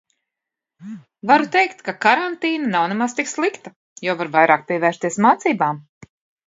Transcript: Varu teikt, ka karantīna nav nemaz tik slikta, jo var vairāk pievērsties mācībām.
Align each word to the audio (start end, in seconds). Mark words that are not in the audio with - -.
Varu 1.31 1.49
teikt, 1.57 1.83
ka 1.89 1.95
karantīna 2.07 2.73
nav 2.73 2.89
nemaz 2.95 3.15
tik 3.21 3.31
slikta, 3.35 3.77
jo 4.09 4.21
var 4.25 4.35
vairāk 4.39 4.69
pievērsties 4.73 5.25
mācībām. 5.29 5.85